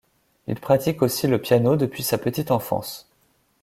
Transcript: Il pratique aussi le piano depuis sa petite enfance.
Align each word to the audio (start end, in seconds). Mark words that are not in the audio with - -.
Il 0.47 0.59
pratique 0.59 1.03
aussi 1.03 1.27
le 1.27 1.39
piano 1.39 1.75
depuis 1.75 2.01
sa 2.01 2.17
petite 2.17 2.49
enfance. 2.49 3.07